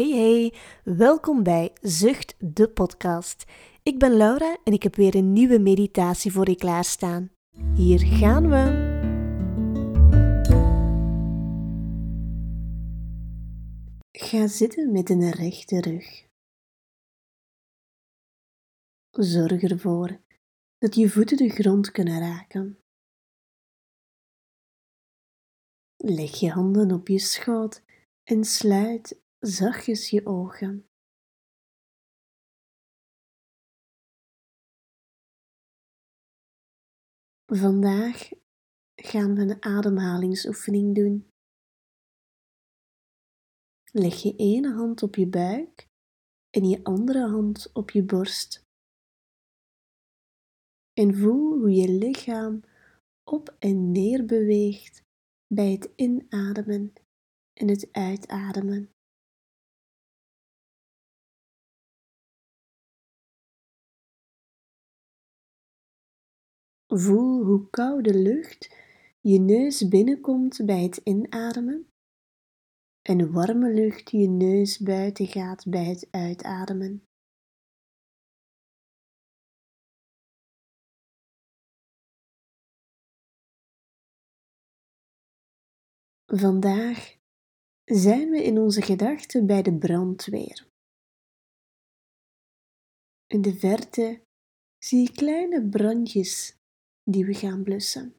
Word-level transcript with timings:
Hey 0.00 0.10
hey, 0.10 0.54
welkom 0.84 1.42
bij 1.42 1.72
Zucht 1.80 2.34
de 2.38 2.68
podcast. 2.68 3.44
Ik 3.82 3.98
ben 3.98 4.16
Laura 4.16 4.58
en 4.64 4.72
ik 4.72 4.82
heb 4.82 4.96
weer 4.96 5.14
een 5.14 5.32
nieuwe 5.32 5.58
meditatie 5.58 6.32
voor 6.32 6.48
je 6.48 6.56
klaarstaan. 6.56 7.30
Hier 7.74 7.98
gaan 7.98 8.48
we. 8.48 8.62
Ga 14.12 14.46
zitten 14.46 14.92
met 14.92 15.10
een 15.10 15.30
rechte 15.30 15.80
rug. 15.80 16.26
Zorg 19.10 19.62
ervoor 19.62 20.20
dat 20.78 20.94
je 20.94 21.10
voeten 21.10 21.36
de 21.36 21.48
grond 21.48 21.90
kunnen 21.90 22.18
raken. 22.20 22.78
Leg 25.96 26.40
je 26.40 26.50
handen 26.50 26.92
op 26.92 27.08
je 27.08 27.18
schoot 27.18 27.82
en 28.24 28.44
sluit 28.44 29.20
zachtjes 29.40 30.10
je 30.10 30.26
ogen. 30.26 30.88
Vandaag 37.46 38.28
gaan 38.94 39.34
we 39.34 39.40
een 39.40 39.62
ademhalingsoefening 39.62 40.94
doen. 40.94 41.32
Leg 43.92 44.22
je 44.22 44.36
ene 44.36 44.72
hand 44.72 45.02
op 45.02 45.14
je 45.14 45.28
buik 45.28 45.88
en 46.50 46.68
je 46.68 46.84
andere 46.84 47.28
hand 47.28 47.72
op 47.72 47.90
je 47.90 48.04
borst. 48.04 48.68
En 50.92 51.14
voel 51.16 51.58
hoe 51.58 51.70
je 51.70 51.88
lichaam 51.88 52.60
op 53.24 53.56
en 53.58 53.92
neer 53.92 54.24
beweegt 54.24 55.04
bij 55.46 55.72
het 55.72 55.92
inademen 55.96 56.92
en 57.52 57.68
het 57.68 57.92
uitademen. 57.92 58.94
Voel 66.92 67.44
hoe 67.44 67.70
koude 67.70 68.14
lucht 68.14 68.76
je 69.20 69.38
neus 69.38 69.88
binnenkomt 69.88 70.66
bij 70.66 70.82
het 70.82 70.96
inademen 70.96 71.92
en 73.02 73.32
warme 73.32 73.72
lucht 73.72 74.10
je 74.10 74.28
neus 74.28 74.78
buiten 74.78 75.26
gaat 75.26 75.66
bij 75.66 75.84
het 75.84 76.08
uitademen. 76.10 77.04
Vandaag 86.26 87.16
zijn 87.84 88.30
we 88.30 88.42
in 88.42 88.58
onze 88.58 88.82
gedachten 88.82 89.46
bij 89.46 89.62
de 89.62 89.78
brandweer. 89.78 90.68
In 93.26 93.42
de 93.42 93.54
verte 93.54 94.22
zie 94.78 95.00
je 95.00 95.12
kleine 95.12 95.68
brandjes 95.68 96.59
die 97.04 97.26
we 97.26 97.34
gaan 97.34 97.62
blussen. 97.62 98.14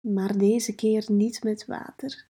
Maar 0.00 0.38
deze 0.38 0.74
keer 0.74 1.12
niet 1.12 1.42
met 1.42 1.66
water. 1.66 2.28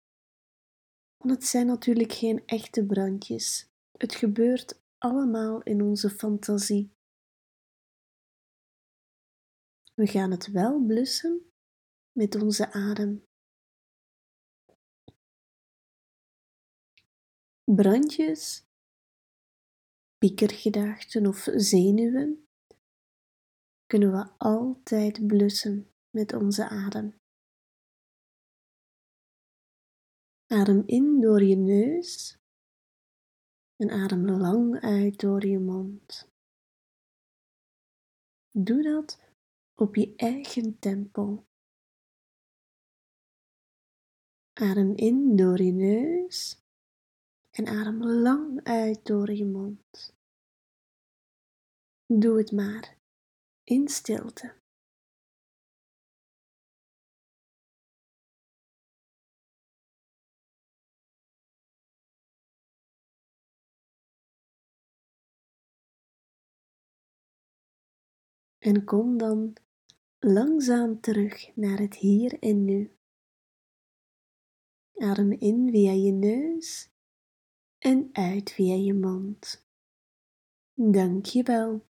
Want 1.17 1.34
het 1.34 1.44
zijn 1.44 1.67
natuurlijk 1.67 2.12
geen 2.12 2.47
echte 2.47 2.86
brandjes. 2.86 3.70
Het 3.92 4.14
gebeurt 4.14 4.83
allemaal 4.98 5.62
in 5.62 5.83
onze 5.83 6.11
fantasie. 6.11 6.92
We 9.95 10.06
gaan 10.06 10.30
het 10.30 10.47
wel 10.47 10.84
blussen 10.86 11.52
met 12.12 12.42
onze 12.42 12.72
adem. 12.72 13.27
Brandjes, 17.64 18.67
piekergedachten 20.19 21.27
of 21.27 21.48
zenuwen 21.55 22.44
kunnen 23.86 24.12
we 24.12 24.32
altijd 24.38 25.27
blussen 25.27 25.90
met 26.11 26.33
onze 26.33 26.68
adem. 26.68 27.18
Adem 30.46 30.83
in 30.86 31.20
door 31.20 31.42
je 31.42 31.56
neus 31.56 32.39
en 33.77 33.90
adem 33.90 34.27
lang 34.27 34.80
uit 34.80 35.20
door 35.20 35.46
je 35.46 35.58
mond. 35.58 36.28
Doe 38.50 38.83
dat 38.83 39.20
op 39.74 39.94
je 39.94 40.14
eigen 40.17 40.78
tempo. 40.78 41.46
Adem 44.52 44.96
in 44.96 45.36
door 45.36 45.62
je 45.62 45.73
neus 45.73 46.62
en 47.50 47.67
adem 47.67 48.05
lang 48.05 48.64
uit 48.64 49.06
door 49.06 49.33
je 49.33 49.44
mond. 49.44 50.14
Doe 52.06 52.39
het 52.39 52.52
maar 52.52 52.98
in 53.64 53.89
stilte. 53.89 54.63
En 68.58 68.85
kom 68.85 69.19
dan 69.19 69.57
langzaam 70.19 71.01
terug 71.01 71.57
naar 71.57 71.79
het 71.79 71.95
hier 71.95 72.39
en 72.39 72.64
nu. 72.64 72.97
Adem 74.95 75.33
in 75.33 75.70
via 75.70 75.92
je 75.92 76.13
neus 76.13 76.91
en 77.79 78.08
uit 78.13 78.51
via 78.51 78.74
je 78.74 78.95
mond. 78.95 79.67
Dank 80.74 81.27
je 81.27 81.42
wel. 81.42 81.93